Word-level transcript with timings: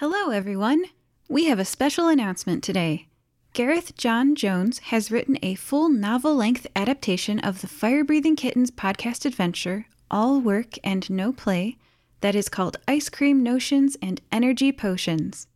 Hello, 0.00 0.30
everyone. 0.30 0.84
We 1.28 1.44
have 1.44 1.58
a 1.58 1.64
special 1.66 2.08
announcement 2.08 2.64
today. 2.64 3.08
Gareth 3.52 3.94
John 3.98 4.34
Jones 4.34 4.78
has 4.78 5.10
written 5.10 5.36
a 5.42 5.56
full 5.56 5.90
novel 5.90 6.34
length 6.34 6.66
adaptation 6.74 7.38
of 7.38 7.60
the 7.60 7.66
Fire 7.66 8.02
Breathing 8.02 8.34
Kittens 8.34 8.70
podcast 8.70 9.26
adventure, 9.26 9.88
All 10.10 10.40
Work 10.40 10.76
and 10.82 11.10
No 11.10 11.34
Play, 11.34 11.76
that 12.22 12.34
is 12.34 12.48
called 12.48 12.78
Ice 12.88 13.10
Cream 13.10 13.42
Notions 13.42 13.98
and 14.00 14.22
Energy 14.32 14.72
Potions. 14.72 15.48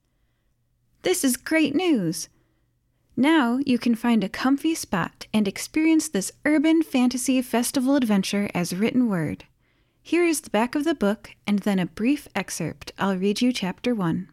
This 1.01 1.25
is 1.25 1.39
great 1.39 1.75
news! 1.75 2.29
Now 3.17 3.61
you 3.65 3.79
can 3.79 3.95
find 3.95 4.23
a 4.23 4.29
comfy 4.29 4.75
spot 4.75 5.27
and 5.33 5.49
experience 5.49 6.07
this 6.07 6.33
urban 6.45 6.83
fantasy 6.83 7.41
festival 7.41 7.97
adventure 7.97 8.51
as 8.53 8.77
written 8.77 9.09
word. 9.09 9.45
Here 10.03 10.27
is 10.27 10.43
the 10.43 10.51
back 10.51 10.75
of 10.75 10.85
the 10.85 10.95
book 10.95 11.31
and 11.47 11.61
then 11.61 11.79
a 11.79 11.87
brief 11.87 12.29
excerpt. 12.35 12.93
I'll 12.99 13.17
read 13.17 13.41
you 13.41 13.51
chapter 13.51 13.95
1. 13.95 14.29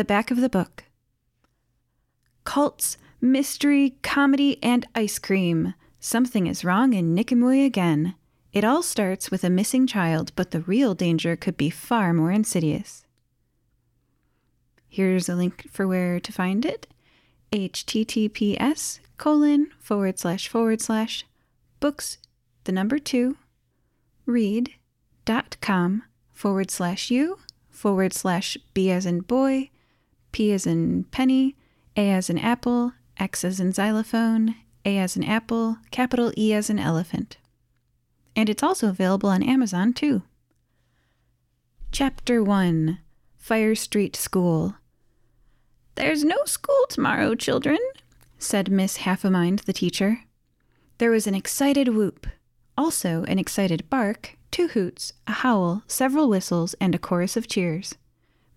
The 0.00 0.04
back 0.04 0.30
of 0.30 0.40
the 0.40 0.48
book. 0.48 0.84
Cults, 2.44 2.96
mystery, 3.20 3.98
comedy, 4.00 4.58
and 4.62 4.86
ice 4.94 5.18
cream. 5.18 5.74
Something 5.98 6.46
is 6.46 6.64
wrong 6.64 6.94
in 6.94 7.14
Nicomoy 7.14 7.66
again. 7.66 8.14
It 8.50 8.64
all 8.64 8.82
starts 8.82 9.30
with 9.30 9.44
a 9.44 9.50
missing 9.50 9.86
child, 9.86 10.32
but 10.36 10.52
the 10.52 10.62
real 10.62 10.94
danger 10.94 11.36
could 11.36 11.58
be 11.58 11.68
far 11.68 12.14
more 12.14 12.30
insidious. 12.32 13.04
Here's 14.88 15.28
a 15.28 15.34
link 15.34 15.68
for 15.70 15.86
where 15.86 16.18
to 16.18 16.32
find 16.32 16.64
it 16.64 16.86
https 17.52 19.00
colon 19.18 19.70
forward 19.78 20.18
slash 20.18 20.48
forward 20.48 20.80
slash 20.80 21.26
books 21.78 22.16
the 22.64 22.72
number 22.72 22.98
two 22.98 23.36
read 24.24 24.72
dot 25.26 25.58
com 25.60 26.04
forward 26.32 26.70
slash 26.70 27.10
u 27.10 27.38
forward 27.68 28.14
slash 28.14 28.56
b 28.72 28.90
as 28.90 29.04
in 29.04 29.20
boy 29.20 29.68
p 30.32 30.52
as 30.52 30.66
in 30.66 31.04
penny 31.04 31.56
a 31.96 32.10
as 32.10 32.30
in 32.30 32.38
apple 32.38 32.92
x 33.18 33.44
as 33.44 33.60
in 33.60 33.72
xylophone 33.72 34.54
a 34.84 34.98
as 34.98 35.16
in 35.16 35.24
apple 35.24 35.78
capital 35.90 36.32
e 36.36 36.52
as 36.52 36.70
in 36.70 36.78
elephant 36.78 37.36
and 38.36 38.48
it's 38.48 38.62
also 38.62 38.88
available 38.88 39.28
on 39.28 39.42
amazon 39.42 39.92
too 39.92 40.22
chapter 41.92 42.42
1 42.42 42.98
fire 43.36 43.74
street 43.74 44.16
school 44.16 44.74
there's 46.00 46.24
no 46.24 46.44
school 46.46 46.86
tomorrow, 46.88 47.34
children, 47.34 47.78
said 48.38 48.70
Miss 48.70 48.98
Half 48.98 49.22
a 49.22 49.30
Mind, 49.30 49.60
the 49.60 49.74
teacher. 49.74 50.20
There 50.96 51.10
was 51.10 51.26
an 51.26 51.34
excited 51.34 51.88
whoop, 51.88 52.26
also 52.74 53.24
an 53.24 53.38
excited 53.38 53.90
bark, 53.90 54.38
two 54.50 54.68
hoots, 54.68 55.12
a 55.26 55.32
howl, 55.32 55.82
several 55.86 56.30
whistles, 56.30 56.74
and 56.80 56.94
a 56.94 56.98
chorus 56.98 57.36
of 57.36 57.48
cheers. 57.48 57.96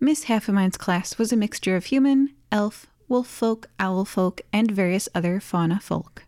Miss 0.00 0.24
Half 0.24 0.48
a 0.48 0.52
Mind's 0.52 0.76
class 0.76 1.18
was 1.18 1.32
a 1.32 1.36
mixture 1.36 1.76
of 1.76 1.86
human, 1.86 2.34
elf, 2.50 2.86
wolf 3.08 3.26
folk, 3.26 3.68
owl 3.78 4.04
folk, 4.04 4.40
and 4.52 4.70
various 4.70 5.08
other 5.14 5.40
fauna 5.40 5.80
folk. 5.80 6.24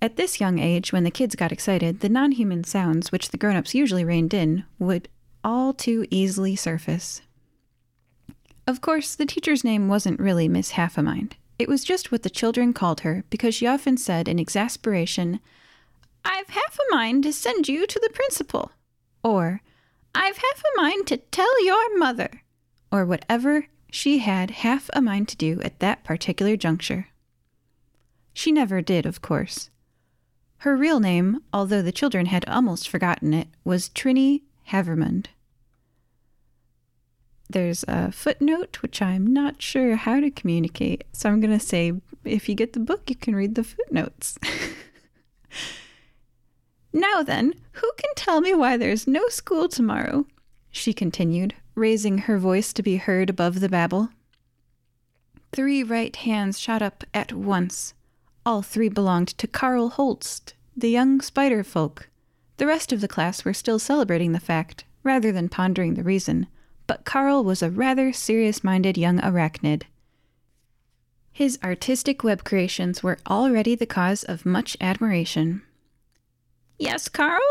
At 0.00 0.16
this 0.16 0.40
young 0.40 0.58
age, 0.58 0.92
when 0.92 1.04
the 1.04 1.10
kids 1.10 1.34
got 1.34 1.52
excited, 1.52 2.00
the 2.00 2.08
non 2.08 2.32
human 2.32 2.64
sounds 2.64 3.10
which 3.10 3.30
the 3.30 3.38
grown 3.38 3.56
ups 3.56 3.74
usually 3.74 4.04
reined 4.04 4.34
in 4.34 4.64
would 4.78 5.08
all 5.42 5.72
too 5.72 6.06
easily 6.10 6.54
surface. 6.54 7.20
Of 8.66 8.80
course, 8.80 9.14
the 9.14 9.26
teacher's 9.26 9.64
name 9.64 9.88
wasn't 9.88 10.20
really 10.20 10.48
Miss 10.48 10.72
Half 10.72 10.98
a 10.98 11.02
Mind. 11.02 11.36
It 11.58 11.68
was 11.68 11.84
just 11.84 12.12
what 12.12 12.22
the 12.22 12.30
children 12.30 12.72
called 12.72 13.00
her 13.00 13.24
because 13.30 13.54
she 13.54 13.66
often 13.66 13.96
said 13.96 14.28
in 14.28 14.38
exasperation, 14.38 15.40
I've 16.24 16.50
half 16.50 16.78
a 16.78 16.94
mind 16.94 17.24
to 17.24 17.32
send 17.32 17.68
you 17.68 17.86
to 17.86 17.98
the 18.00 18.10
principal. 18.10 18.70
Or, 19.24 19.62
I've 20.18 20.36
half 20.36 20.62
a 20.62 20.80
mind 20.80 21.06
to 21.06 21.16
tell 21.16 21.64
your 21.64 21.98
mother. 21.98 22.42
Or 22.90 23.06
whatever 23.06 23.66
she 23.90 24.18
had 24.18 24.50
half 24.50 24.90
a 24.92 25.00
mind 25.00 25.28
to 25.28 25.36
do 25.36 25.60
at 25.62 25.78
that 25.78 26.04
particular 26.04 26.56
juncture. 26.56 27.08
She 28.34 28.52
never 28.52 28.82
did, 28.82 29.06
of 29.06 29.22
course. 29.22 29.70
Her 30.58 30.76
real 30.76 31.00
name, 31.00 31.40
although 31.52 31.82
the 31.82 31.92
children 31.92 32.26
had 32.26 32.48
almost 32.48 32.88
forgotten 32.88 33.32
it, 33.32 33.48
was 33.64 33.88
Trinny 33.88 34.42
Havermond 34.64 35.28
there's 37.50 37.84
a 37.88 38.12
footnote 38.12 38.82
which 38.82 39.00
I'm 39.00 39.26
not 39.26 39.62
sure 39.62 39.96
how 39.96 40.20
to 40.20 40.30
communicate. 40.30 41.04
So 41.12 41.30
I'm 41.30 41.40
going 41.40 41.58
to 41.58 41.64
say 41.64 41.92
if 42.24 42.48
you 42.48 42.54
get 42.54 42.74
the 42.74 42.80
book, 42.80 43.08
you 43.08 43.16
can 43.16 43.34
read 43.34 43.54
the 43.54 43.64
footnotes. 43.64 44.38
now 46.92 47.22
then, 47.22 47.54
who 47.72 47.90
can 47.96 48.14
tell 48.16 48.40
me 48.40 48.54
why 48.54 48.76
there's 48.76 49.06
no 49.06 49.28
school 49.28 49.68
tomorrow? 49.68 50.26
She 50.70 50.92
continued, 50.92 51.54
raising 51.74 52.18
her 52.18 52.38
voice 52.38 52.72
to 52.72 52.82
be 52.82 52.96
heard 52.96 53.30
above 53.30 53.60
the 53.60 53.68
babble. 53.68 54.10
Three 55.52 55.82
right 55.82 56.14
hands 56.14 56.58
shot 56.58 56.82
up 56.82 57.04
at 57.14 57.32
once. 57.32 57.94
All 58.44 58.62
three 58.62 58.88
belonged 58.88 59.28
to 59.38 59.46
Carl 59.46 59.90
Holst, 59.90 60.54
the 60.76 60.90
young 60.90 61.20
spider 61.20 61.64
folk. 61.64 62.08
The 62.58 62.66
rest 62.66 62.92
of 62.92 63.00
the 63.00 63.08
class 63.08 63.44
were 63.44 63.54
still 63.54 63.78
celebrating 63.78 64.32
the 64.32 64.40
fact, 64.40 64.84
rather 65.02 65.32
than 65.32 65.48
pondering 65.48 65.94
the 65.94 66.02
reason 66.02 66.46
but 66.88 67.04
Carl 67.04 67.44
was 67.44 67.62
a 67.62 67.70
rather 67.70 68.12
serious 68.12 68.64
minded 68.64 68.98
young 68.98 69.20
arachnid. 69.20 69.82
His 71.30 71.56
artistic 71.62 72.24
web 72.24 72.42
creations 72.42 73.02
were 73.02 73.18
already 73.28 73.76
the 73.76 73.86
cause 73.86 74.24
of 74.24 74.44
much 74.44 74.76
admiration. 74.80 75.62
Yes, 76.78 77.08
Carl? 77.08 77.42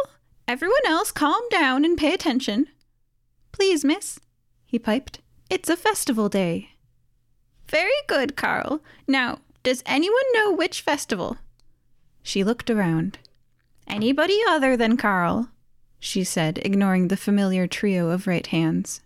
Everyone 0.48 0.86
else 0.86 1.12
calm 1.12 1.42
down 1.50 1.84
and 1.84 1.98
pay 1.98 2.14
attention. 2.14 2.68
Please, 3.52 3.84
miss, 3.84 4.20
he 4.66 4.80
piped. 4.80 5.20
It's 5.50 5.70
a 5.70 5.78
festival 5.78 6.30
day. 6.30 6.70
Very 7.70 7.92
good, 8.08 8.36
Carl. 8.36 8.82
Now, 9.08 9.40
does 9.64 9.84
anyone 9.86 10.24
know 10.34 10.52
which 10.54 10.82
festival? 10.82 11.38
She 12.24 12.44
looked 12.44 12.70
around. 12.70 13.20
Anybody 13.88 14.40
other 14.48 14.78
than 14.78 14.98
Carl, 14.98 15.50
she 16.00 16.24
said, 16.24 16.60
ignoring 16.64 17.08
the 17.08 17.18
familiar 17.18 17.68
trio 17.68 18.10
of 18.10 18.28
right 18.28 18.48
hands. 18.48 19.02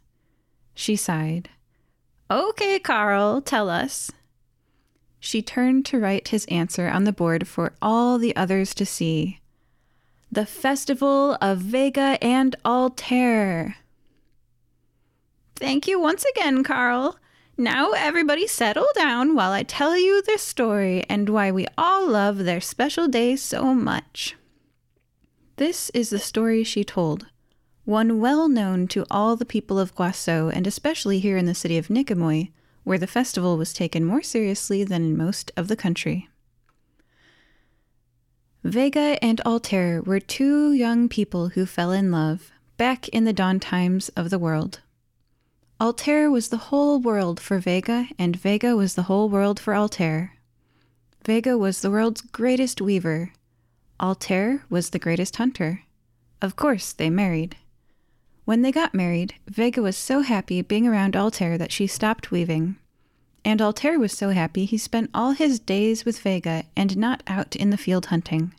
She 0.74 0.96
sighed. 0.96 1.50
Okay, 2.30 2.80
Carl, 2.80 3.42
tell 3.42 3.70
us. 3.70 4.12
She 5.20 5.42
turned 5.42 5.86
to 5.88 6.00
write 6.00 6.30
his 6.30 6.46
answer 6.46 6.88
on 6.88 7.04
the 7.04 7.14
board 7.14 7.48
for 7.48 7.74
all 7.82 8.18
the 8.18 8.36
others 8.36 8.74
to 8.76 8.86
see. 8.86 9.41
The 10.34 10.46
Festival 10.46 11.38
of 11.42 11.58
Vega 11.58 12.18
and 12.22 12.56
Altair. 12.64 13.76
Thank 15.58 15.90
you 15.90 16.00
once 16.00 16.24
again, 16.24 16.64
Carl. 16.64 17.20
Now 17.58 17.92
everybody 17.92 18.48
settle 18.48 18.88
down 18.96 19.36
while 19.36 19.52
I 19.52 19.64
tell 19.64 19.98
you 19.98 20.22
their 20.22 20.38
story 20.38 21.04
and 21.10 21.28
why 21.28 21.52
we 21.52 21.68
all 21.78 22.08
love 22.08 22.38
their 22.38 22.62
special 22.62 23.10
day 23.10 23.36
so 23.36 23.74
much. 23.74 24.38
This 25.58 25.90
is 25.90 26.12
the 26.12 26.20
story 26.20 26.64
she 26.64 26.86
told 26.86 27.28
one 27.84 28.22
well 28.22 28.48
known 28.48 28.88
to 28.88 29.06
all 29.12 29.36
the 29.36 29.44
people 29.44 29.78
of 29.78 29.94
Guasso 29.96 30.50
and 30.50 30.66
especially 30.66 31.20
here 31.20 31.36
in 31.36 31.46
the 31.46 31.54
city 31.54 31.78
of 31.78 31.90
Nicomoy, 31.90 32.52
where 32.86 32.98
the 32.98 33.06
festival 33.06 33.58
was 33.58 33.74
taken 33.74 34.06
more 34.06 34.22
seriously 34.22 34.86
than 34.86 35.04
in 35.04 35.18
most 35.18 35.52
of 35.58 35.68
the 35.68 35.76
country. 35.76 36.30
Vega 38.64 39.18
and 39.24 39.42
Altair 39.42 40.04
were 40.04 40.20
two 40.20 40.72
young 40.72 41.10
people 41.10 41.50
who 41.50 41.66
fell 41.66 41.92
in 41.92 42.12
love 42.12 42.52
back 42.78 43.08
in 43.10 43.24
the 43.24 43.34
dawn 43.34 43.60
times 43.60 44.10
of 44.10 44.30
the 44.30 44.38
world. 44.38 44.82
Altair 45.80 46.30
was 46.30 46.50
the 46.50 46.70
whole 46.70 47.00
world 47.00 47.40
for 47.40 47.58
Vega, 47.58 48.08
and 48.20 48.36
Vega 48.36 48.76
was 48.76 48.94
the 48.94 49.04
whole 49.04 49.30
world 49.30 49.60
for 49.60 49.74
Altair. 49.74 50.36
Vega 51.26 51.58
was 51.58 51.82
the 51.82 51.90
world's 51.90 52.22
greatest 52.22 52.80
weaver. 52.80 53.34
Altair 54.00 54.64
was 54.70 54.92
the 54.92 55.00
greatest 55.00 55.38
hunter. 55.38 55.82
Of 56.40 56.56
course, 56.56 56.94
they 56.94 57.10
married. 57.10 57.58
When 58.46 58.62
they 58.62 58.72
got 58.72 58.94
married, 58.94 59.34
Vega 59.48 59.82
was 59.82 59.98
so 59.98 60.22
happy 60.22 60.62
being 60.62 60.88
around 60.88 61.16
Altair 61.16 61.58
that 61.58 61.72
she 61.72 61.88
stopped 61.88 62.30
weaving. 62.30 62.76
And 63.44 63.62
Altair 63.62 64.00
was 64.00 64.12
so 64.12 64.30
happy 64.30 64.66
he 64.66 64.78
spent 64.78 65.10
all 65.14 65.32
his 65.32 65.60
days 65.60 66.06
with 66.06 66.20
Vega 66.20 66.64
and 66.76 66.96
not 66.98 67.24
out 67.28 67.56
in 67.56 67.70
the 67.70 67.78
field 67.78 68.08
hunting. 68.08 68.54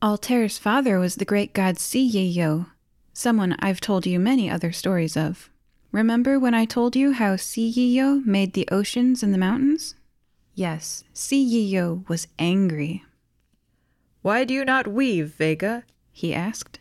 Altair's 0.00 0.58
father 0.58 0.98
was 0.98 1.16
the 1.16 1.24
great 1.24 1.52
god 1.52 1.76
Siyeyo, 1.76 2.66
someone 3.12 3.54
I've 3.60 3.80
told 3.80 4.06
you 4.06 4.18
many 4.18 4.50
other 4.50 4.72
stories 4.72 5.16
of. 5.16 5.48
Remember 5.92 6.40
when 6.40 6.54
I 6.54 6.64
told 6.64 6.96
you 6.96 7.12
how 7.12 7.36
Siyeyo 7.36 8.24
made 8.24 8.54
the 8.54 8.68
oceans 8.72 9.22
and 9.22 9.32
the 9.32 9.38
mountains? 9.38 9.94
Yes, 10.54 11.04
Siyeyo 11.14 12.08
was 12.08 12.26
angry. 12.38 13.04
Why 14.22 14.44
do 14.44 14.54
you 14.54 14.64
not 14.64 14.86
weave, 14.88 15.34
Vega? 15.34 15.84
he 16.12 16.34
asked. 16.34 16.78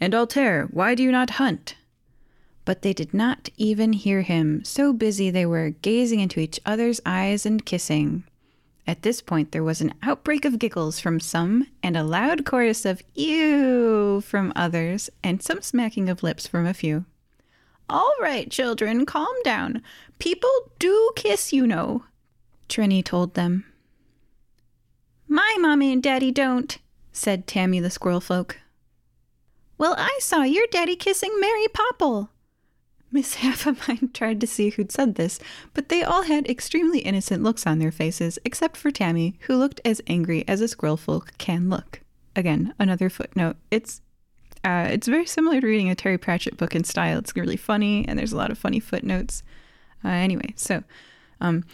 And 0.00 0.14
Altair, 0.14 0.68
why 0.70 0.94
do 0.94 1.02
you 1.02 1.12
not 1.12 1.30
hunt? 1.30 1.76
But 2.64 2.82
they 2.82 2.92
did 2.92 3.12
not 3.12 3.50
even 3.56 3.92
hear 3.92 4.22
him, 4.22 4.64
so 4.64 4.92
busy 4.92 5.30
they 5.30 5.44
were 5.44 5.70
gazing 5.70 6.20
into 6.20 6.40
each 6.40 6.60
other's 6.64 7.00
eyes 7.04 7.44
and 7.44 7.64
kissing. 7.64 8.24
At 8.86 9.02
this 9.02 9.20
point, 9.20 9.52
there 9.52 9.64
was 9.64 9.80
an 9.80 9.94
outbreak 10.02 10.44
of 10.44 10.58
giggles 10.58 11.00
from 11.00 11.20
some, 11.20 11.66
and 11.82 11.96
a 11.96 12.04
loud 12.04 12.44
chorus 12.44 12.84
of 12.84 13.02
ew 13.14 14.20
from 14.20 14.52
others, 14.54 15.10
and 15.22 15.42
some 15.42 15.62
smacking 15.62 16.08
of 16.08 16.22
lips 16.22 16.46
from 16.46 16.66
a 16.66 16.74
few. 16.74 17.04
All 17.88 18.14
right, 18.20 18.50
children, 18.50 19.04
calm 19.04 19.34
down. 19.42 19.82
People 20.18 20.50
do 20.78 21.12
kiss, 21.16 21.52
you 21.52 21.66
know, 21.66 22.04
Trinny 22.68 23.04
told 23.04 23.34
them. 23.34 23.64
My 25.28 25.56
mommy 25.58 25.92
and 25.92 26.02
daddy 26.02 26.30
don't, 26.30 26.78
said 27.12 27.46
Tammy 27.46 27.80
the 27.80 27.90
squirrel 27.90 28.20
folk. 28.20 28.58
Well, 29.76 29.94
I 29.98 30.18
saw 30.20 30.42
your 30.42 30.66
daddy 30.70 30.96
kissing 30.96 31.34
Mary 31.40 31.66
Popple. 31.68 32.30
Miss 33.14 33.34
Half 33.36 33.64
a 33.68 33.76
Mind 33.86 34.12
tried 34.12 34.40
to 34.40 34.46
see 34.46 34.70
who'd 34.70 34.90
said 34.90 35.14
this, 35.14 35.38
but 35.72 35.88
they 35.88 36.02
all 36.02 36.24
had 36.24 36.50
extremely 36.50 36.98
innocent 36.98 37.44
looks 37.44 37.64
on 37.64 37.78
their 37.78 37.92
faces, 37.92 38.40
except 38.44 38.76
for 38.76 38.90
Tammy, 38.90 39.38
who 39.42 39.54
looked 39.54 39.80
as 39.84 40.02
angry 40.08 40.44
as 40.48 40.60
a 40.60 40.66
squirrel 40.66 40.96
folk 40.96 41.32
can 41.38 41.70
look. 41.70 42.00
Again, 42.34 42.74
another 42.76 43.08
footnote. 43.08 43.56
It's 43.70 44.02
uh, 44.64 44.88
it's 44.90 45.06
very 45.06 45.26
similar 45.26 45.60
to 45.60 45.66
reading 45.66 45.90
a 45.90 45.94
Terry 45.94 46.18
Pratchett 46.18 46.56
book 46.56 46.74
in 46.74 46.82
style. 46.82 47.18
It's 47.18 47.36
really 47.36 47.56
funny, 47.56 48.04
and 48.08 48.18
there's 48.18 48.32
a 48.32 48.36
lot 48.36 48.50
of 48.50 48.58
funny 48.58 48.80
footnotes. 48.80 49.44
Uh, 50.04 50.08
anyway, 50.08 50.52
so, 50.56 50.82
um, 51.40 51.64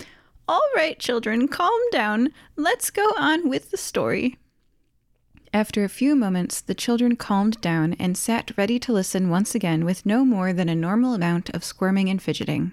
all 0.46 0.68
right, 0.76 0.98
children, 0.98 1.48
calm 1.48 1.80
down. 1.90 2.34
Let's 2.56 2.90
go 2.90 3.14
on 3.16 3.48
with 3.48 3.70
the 3.70 3.78
story. 3.78 4.36
After 5.52 5.82
a 5.82 5.88
few 5.88 6.14
moments, 6.14 6.60
the 6.60 6.74
children 6.74 7.16
calmed 7.16 7.60
down 7.60 7.94
and 7.94 8.16
sat 8.16 8.56
ready 8.56 8.78
to 8.78 8.92
listen 8.92 9.30
once 9.30 9.54
again 9.54 9.84
with 9.84 10.06
no 10.06 10.24
more 10.24 10.52
than 10.52 10.68
a 10.68 10.76
normal 10.76 11.12
amount 11.12 11.50
of 11.50 11.64
squirming 11.64 12.08
and 12.08 12.22
fidgeting. 12.22 12.72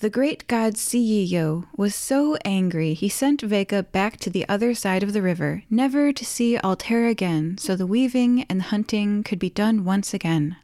The 0.00 0.10
great 0.10 0.48
god 0.48 0.74
Siyo 0.74 1.66
was 1.76 1.94
so 1.94 2.36
angry 2.44 2.92
he 2.92 3.08
sent 3.08 3.40
Vega 3.40 3.84
back 3.84 4.18
to 4.18 4.30
the 4.30 4.46
other 4.48 4.74
side 4.74 5.04
of 5.04 5.12
the 5.12 5.22
river, 5.22 5.62
never 5.70 6.12
to 6.12 6.24
see 6.24 6.58
Altair 6.58 7.06
again, 7.06 7.56
so 7.56 7.76
the 7.76 7.86
weaving 7.86 8.42
and 8.50 8.60
the 8.60 8.64
hunting 8.64 9.22
could 9.22 9.38
be 9.38 9.48
done 9.48 9.84
once 9.84 10.12
again. 10.12 10.56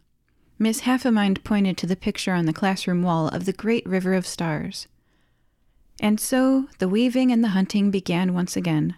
Miss 0.59 0.81
Half 0.81 1.07
a 1.07 1.13
Mind 1.13 1.43
pointed 1.45 1.79
to 1.79 1.87
the 1.87 1.97
picture 1.97 2.35
on 2.35 2.47
the 2.47 2.53
classroom 2.53 3.03
wall 3.03 3.29
of 3.29 3.47
the 3.47 3.53
great 3.53 3.87
river 3.87 4.13
of 4.13 4.27
stars. 4.27 4.89
And 6.01 6.19
so 6.21 6.67
the 6.79 6.89
weaving 6.89 7.31
and 7.33 7.43
the 7.43 7.49
hunting 7.49 7.91
began 7.91 8.35
once 8.35 8.57
again. 8.57 8.97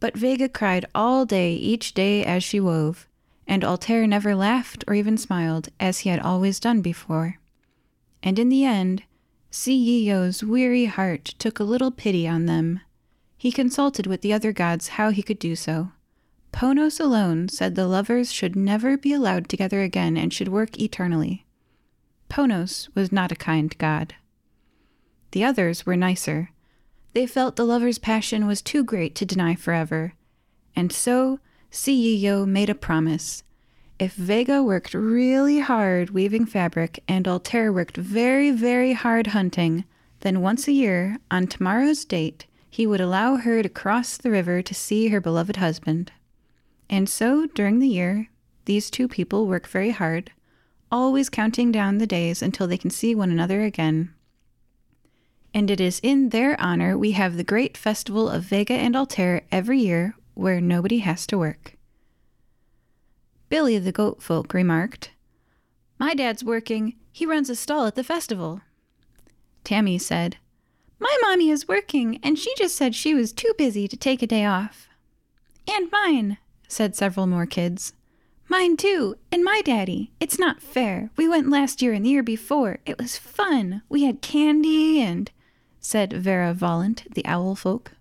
But 0.00 0.16
Vega 0.16 0.48
cried 0.48 0.86
all 0.94 1.24
day 1.24 1.54
each 1.54 1.94
day 1.94 2.24
as 2.24 2.44
she 2.44 2.60
wove, 2.60 3.08
and 3.46 3.64
Altair 3.64 4.06
never 4.06 4.34
laughed 4.34 4.84
or 4.86 4.94
even 4.94 5.16
smiled, 5.16 5.68
as 5.78 6.00
he 6.00 6.10
had 6.10 6.20
always 6.20 6.60
done 6.60 6.80
before. 6.80 7.38
And 8.22 8.38
in 8.38 8.48
the 8.48 8.64
end, 8.64 9.02
Siyo's 9.50 10.42
weary 10.42 10.86
heart 10.86 11.34
took 11.38 11.60
a 11.60 11.64
little 11.64 11.90
pity 11.90 12.26
on 12.26 12.46
them. 12.46 12.80
He 13.36 13.52
consulted 13.52 14.06
with 14.06 14.22
the 14.22 14.32
other 14.32 14.52
gods 14.52 14.88
how 14.88 15.10
he 15.10 15.22
could 15.22 15.38
do 15.38 15.54
so. 15.54 15.92
Ponos 16.52 16.98
alone 16.98 17.48
said 17.48 17.74
the 17.74 17.86
lovers 17.86 18.32
should 18.32 18.56
never 18.56 18.96
be 18.96 19.12
allowed 19.12 19.48
together 19.48 19.82
again 19.82 20.16
and 20.16 20.32
should 20.32 20.48
work 20.48 20.80
eternally. 20.80 21.44
Ponos 22.28 22.88
was 22.94 23.12
not 23.12 23.32
a 23.32 23.36
kind 23.36 23.76
god. 23.76 24.14
The 25.32 25.44
others 25.44 25.84
were 25.84 25.96
nicer. 25.96 26.50
They 27.14 27.26
felt 27.26 27.54
the 27.54 27.64
lover's 27.64 27.98
passion 27.98 28.44
was 28.44 28.60
too 28.60 28.82
great 28.82 29.14
to 29.14 29.24
deny 29.24 29.54
forever. 29.54 30.14
And 30.74 30.90
so, 30.90 31.38
Siyo 31.70 32.44
made 32.44 32.68
a 32.68 32.74
promise. 32.74 33.44
If 34.00 34.14
Vega 34.14 34.64
worked 34.64 34.94
really 34.94 35.60
hard 35.60 36.10
weaving 36.10 36.46
fabric 36.46 37.04
and 37.06 37.28
Altair 37.28 37.72
worked 37.72 37.96
very, 37.96 38.50
very 38.50 38.94
hard 38.94 39.28
hunting, 39.28 39.84
then 40.20 40.40
once 40.40 40.66
a 40.66 40.72
year, 40.72 41.18
on 41.30 41.46
tomorrow's 41.46 42.04
date, 42.04 42.46
he 42.68 42.84
would 42.84 43.00
allow 43.00 43.36
her 43.36 43.62
to 43.62 43.68
cross 43.68 44.16
the 44.16 44.32
river 44.32 44.60
to 44.60 44.74
see 44.74 45.08
her 45.08 45.20
beloved 45.20 45.56
husband. 45.56 46.10
And 46.90 47.08
so, 47.08 47.46
during 47.46 47.78
the 47.78 47.88
year, 47.88 48.28
these 48.64 48.90
two 48.90 49.06
people 49.06 49.46
work 49.46 49.68
very 49.68 49.90
hard, 49.90 50.32
always 50.90 51.30
counting 51.30 51.70
down 51.70 51.98
the 51.98 52.08
days 52.08 52.42
until 52.42 52.66
they 52.66 52.78
can 52.78 52.90
see 52.90 53.14
one 53.14 53.30
another 53.30 53.62
again 53.62 54.12
and 55.54 55.70
it 55.70 55.80
is 55.80 56.00
in 56.02 56.30
their 56.30 56.60
honor 56.60 56.98
we 56.98 57.12
have 57.12 57.36
the 57.36 57.44
great 57.44 57.76
festival 57.76 58.28
of 58.28 58.42
Vega 58.42 58.74
and 58.74 58.96
Altair 58.96 59.42
every 59.52 59.78
year 59.78 60.16
where 60.34 60.60
nobody 60.60 60.98
has 60.98 61.26
to 61.28 61.38
work. 61.38 61.76
Billy 63.48 63.78
the 63.78 63.92
goat 63.92 64.20
folk 64.20 64.52
remarked, 64.52 65.12
My 65.98 66.12
dad's 66.12 66.42
working. 66.42 66.96
He 67.12 67.24
runs 67.24 67.48
a 67.48 67.54
stall 67.54 67.86
at 67.86 67.94
the 67.94 68.02
festival. 68.02 68.62
Tammy 69.62 69.96
said, 69.96 70.38
My 70.98 71.16
mommy 71.22 71.50
is 71.50 71.68
working, 71.68 72.18
and 72.24 72.36
she 72.36 72.52
just 72.56 72.74
said 72.74 72.96
she 72.96 73.14
was 73.14 73.32
too 73.32 73.54
busy 73.56 73.86
to 73.86 73.96
take 73.96 74.20
a 74.20 74.26
day 74.26 74.44
off. 74.44 74.88
And 75.68 75.88
mine, 75.92 76.38
said 76.66 76.96
several 76.96 77.28
more 77.28 77.46
kids. 77.46 77.92
Mine 78.48 78.76
too, 78.76 79.14
and 79.30 79.44
my 79.44 79.62
daddy. 79.64 80.10
It's 80.18 80.38
not 80.38 80.60
fair. 80.60 81.10
We 81.16 81.28
went 81.28 81.48
last 81.48 81.80
year 81.80 81.92
and 81.92 82.04
the 82.04 82.10
year 82.10 82.24
before. 82.24 82.80
It 82.84 82.98
was 82.98 83.16
fun. 83.16 83.82
We 83.88 84.02
had 84.02 84.20
candy 84.20 85.00
and 85.00 85.30
said 85.84 86.14
Vera 86.14 86.54
Volant, 86.54 87.04
the 87.14 87.24
owl 87.26 87.54
folk. 87.54 87.92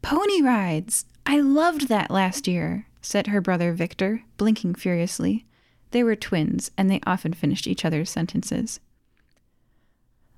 Pony 0.00 0.40
rides! 0.40 1.04
I 1.26 1.38
loved 1.38 1.88
that 1.88 2.10
last 2.10 2.48
year, 2.48 2.86
said 3.02 3.26
her 3.26 3.42
brother 3.42 3.74
Victor, 3.74 4.22
blinking 4.38 4.74
furiously. 4.74 5.44
They 5.90 6.02
were 6.02 6.16
twins, 6.16 6.70
and 6.78 6.90
they 6.90 7.00
often 7.06 7.34
finished 7.34 7.66
each 7.66 7.84
other's 7.84 8.08
sentences. 8.08 8.80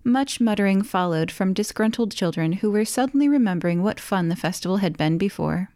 Much 0.02 0.40
muttering 0.40 0.82
followed 0.82 1.30
from 1.30 1.54
disgruntled 1.54 2.10
children 2.12 2.54
who 2.54 2.70
were 2.72 2.84
suddenly 2.84 3.28
remembering 3.28 3.84
what 3.84 4.00
fun 4.00 4.28
the 4.28 4.34
festival 4.34 4.78
had 4.78 4.98
been 4.98 5.18
before. 5.18 5.70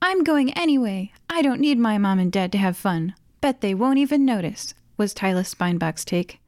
I'm 0.00 0.24
going 0.24 0.54
anyway. 0.54 1.12
I 1.28 1.42
don't 1.42 1.60
need 1.60 1.78
my 1.78 1.98
mom 1.98 2.18
and 2.18 2.32
dad 2.32 2.50
to 2.52 2.58
have 2.58 2.78
fun. 2.78 3.14
Bet 3.42 3.60
they 3.60 3.74
won't 3.74 3.98
even 3.98 4.24
notice, 4.24 4.72
was 4.96 5.12
Tyler 5.12 5.42
Spinebach's 5.42 6.04
take. 6.04 6.40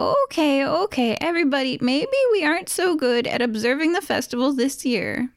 Okay, 0.00 0.66
okay, 0.66 1.18
everybody, 1.20 1.76
maybe 1.82 2.16
we 2.32 2.42
aren't 2.42 2.70
so 2.70 2.96
good 2.96 3.26
at 3.26 3.42
observing 3.42 3.92
the 3.92 4.00
festival 4.00 4.54
this 4.54 4.86
year, 4.86 5.28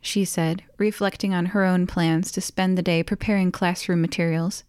she 0.00 0.24
said, 0.24 0.64
reflecting 0.78 1.32
on 1.32 1.46
her 1.46 1.64
own 1.64 1.86
plans 1.86 2.32
to 2.32 2.40
spend 2.40 2.76
the 2.76 2.82
day 2.82 3.04
preparing 3.04 3.52
classroom 3.52 4.00
materials. 4.00 4.64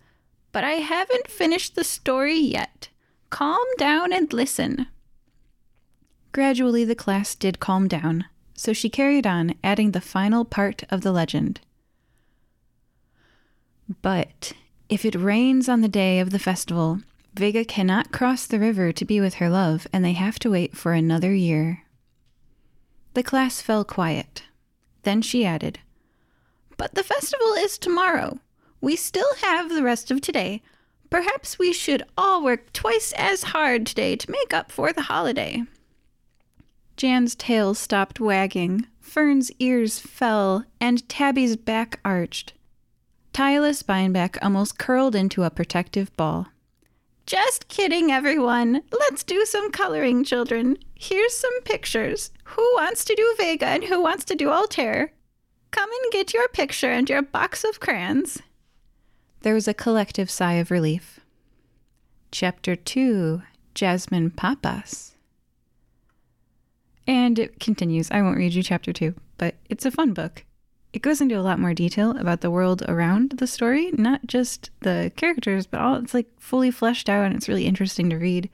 But 0.51 0.63
I 0.63 0.73
haven't 0.73 1.27
finished 1.27 1.73
the 1.73 1.83
story 1.83 2.37
yet. 2.37 2.89
Calm 3.31 3.65
down 3.79 4.13
and 4.13 4.31
listen. 4.31 4.85
Gradually, 6.33 6.85
the 6.85 6.93
class 6.93 7.33
did 7.33 7.59
calm 7.59 7.87
down, 7.87 8.25
so 8.53 8.73
she 8.73 8.89
carried 8.89 9.25
on, 9.25 9.55
adding 9.63 9.91
the 9.91 10.01
final 10.01 10.45
part 10.45 10.83
of 10.91 11.01
the 11.01 11.11
legend. 11.11 11.61
But 14.03 14.53
if 14.87 15.03
it 15.03 15.15
rains 15.15 15.67
on 15.67 15.81
the 15.81 15.87
day 15.87 16.19
of 16.19 16.29
the 16.29 16.37
festival, 16.37 16.99
Vega 17.33 17.63
cannot 17.63 18.11
cross 18.11 18.45
the 18.45 18.59
river 18.59 18.91
to 18.91 19.05
be 19.05 19.21
with 19.21 19.35
her 19.35 19.49
love, 19.49 19.87
and 19.93 20.03
they 20.03 20.13
have 20.13 20.37
to 20.39 20.51
wait 20.51 20.75
for 20.75 20.93
another 20.93 21.33
year. 21.33 21.83
The 23.13 23.23
class 23.23 23.61
fell 23.61 23.83
quiet. 23.83 24.43
Then 25.03 25.21
she 25.21 25.45
added, 25.45 25.79
But 26.77 26.95
the 26.95 27.03
festival 27.03 27.53
is 27.53 27.77
tomorrow. 27.77 28.39
We 28.81 28.95
still 28.95 29.35
have 29.41 29.69
the 29.69 29.83
rest 29.83 30.11
of 30.11 30.21
today. 30.21 30.61
Perhaps 31.09 31.59
we 31.59 31.73
should 31.73 32.03
all 32.17 32.43
work 32.43 32.73
twice 32.73 33.13
as 33.17 33.43
hard 33.43 33.85
today 33.85 34.15
to 34.15 34.31
make 34.31 34.53
up 34.53 34.71
for 34.71 34.93
the 34.93 35.03
holiday. 35.03 35.63
Jan's 36.97 37.35
tail 37.35 37.73
stopped 37.73 38.19
wagging, 38.19 38.87
Fern's 38.99 39.51
ears 39.59 39.99
fell, 39.99 40.65
and 40.79 41.07
Tabby's 41.09 41.55
back 41.55 41.99
arched. 42.05 42.53
Tyla 43.33 43.71
Spineback 43.71 44.37
almost 44.41 44.77
curled 44.77 45.15
into 45.15 45.43
a 45.43 45.49
protective 45.49 46.15
ball. 46.15 46.47
Just 47.25 47.67
kidding, 47.67 48.11
everyone. 48.11 48.81
Let's 48.91 49.23
do 49.23 49.45
some 49.45 49.71
coloring, 49.71 50.23
children. 50.23 50.77
Here's 50.95 51.35
some 51.35 51.61
pictures. 51.63 52.31
Who 52.43 52.61
wants 52.75 53.05
to 53.05 53.15
do 53.15 53.35
Vega 53.37 53.67
and 53.67 53.83
who 53.83 54.01
wants 54.01 54.25
to 54.25 54.35
do 54.35 54.49
Altair? 54.49 55.13
Come 55.71 55.89
and 55.89 56.11
get 56.11 56.33
your 56.33 56.47
picture 56.49 56.91
and 56.91 57.09
your 57.09 57.21
box 57.21 57.63
of 57.63 57.79
crayons. 57.79 58.41
There 59.41 59.53
was 59.53 59.67
a 59.67 59.73
collective 59.73 60.29
sigh 60.29 60.53
of 60.53 60.71
relief. 60.71 61.19
Chapter 62.31 62.75
2 62.75 63.41
Jasmine 63.73 64.31
Papas. 64.31 65.13
And 67.07 67.39
it 67.39 67.59
continues. 67.59 68.11
I 68.11 68.21
won't 68.21 68.37
read 68.37 68.53
you 68.53 68.63
chapter 68.63 68.91
2, 68.91 69.15
but 69.37 69.55
it's 69.69 69.85
a 69.85 69.91
fun 69.91 70.13
book 70.13 70.43
it 70.93 71.01
goes 71.01 71.21
into 71.21 71.39
a 71.39 71.41
lot 71.41 71.59
more 71.59 71.73
detail 71.73 72.17
about 72.17 72.41
the 72.41 72.51
world 72.51 72.83
around 72.87 73.31
the 73.31 73.47
story, 73.47 73.91
not 73.93 74.27
just 74.27 74.69
the 74.81 75.11
characters, 75.15 75.65
but 75.65 75.79
all 75.79 75.95
it's 75.95 76.13
like 76.13 76.27
fully 76.39 76.69
fleshed 76.69 77.07
out 77.07 77.25
and 77.25 77.35
it's 77.35 77.47
really 77.47 77.65
interesting 77.65 78.09
to 78.09 78.17
read. 78.17 78.49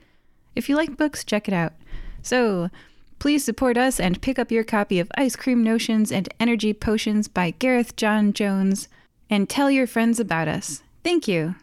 If 0.54 0.68
you 0.68 0.76
like 0.76 0.96
books, 0.96 1.24
check 1.24 1.48
it 1.48 1.54
out. 1.54 1.72
So, 2.22 2.70
please 3.18 3.44
support 3.44 3.76
us 3.76 3.98
and 3.98 4.22
pick 4.22 4.38
up 4.38 4.52
your 4.52 4.64
copy 4.64 5.00
of 5.00 5.10
Ice 5.16 5.34
Cream 5.34 5.64
Notions 5.64 6.12
and 6.12 6.28
Energy 6.38 6.72
Potions 6.72 7.26
by 7.26 7.50
Gareth 7.52 7.96
John 7.96 8.32
Jones 8.32 8.88
and 9.28 9.48
tell 9.48 9.70
your 9.70 9.86
friends 9.86 10.20
about 10.20 10.48
us. 10.48 10.82
Thank 11.02 11.26
you. 11.26 11.56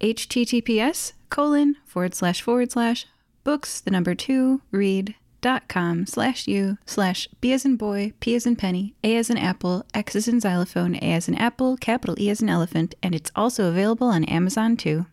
https 0.00 1.12
colon 1.28 1.76
forward 1.84 2.14
slash 2.14 2.42
forward 2.42 2.72
slash 2.72 3.06
books 3.44 3.80
the 3.80 3.90
number 3.90 4.14
two 4.14 4.60
read 4.70 5.14
dot 5.42 5.68
com 5.68 6.06
slash 6.06 6.48
u 6.48 6.78
slash 6.86 7.28
b 7.42 7.52
as 7.52 7.66
in 7.66 7.76
boy, 7.76 8.14
p 8.20 8.34
as 8.34 8.46
in 8.46 8.56
penny, 8.56 8.94
a 9.04 9.14
as 9.16 9.28
in 9.28 9.36
apple, 9.36 9.84
x 9.92 10.16
as 10.16 10.26
in 10.26 10.40
xylophone, 10.40 10.94
a 10.96 11.12
as 11.12 11.28
in 11.28 11.34
apple, 11.34 11.76
capital 11.76 12.18
E 12.18 12.30
as 12.30 12.40
in 12.40 12.48
elephant, 12.48 12.94
and 13.02 13.14
it's 13.14 13.30
also 13.36 13.68
available 13.68 14.06
on 14.06 14.24
Amazon 14.24 14.76
too. 14.76 15.04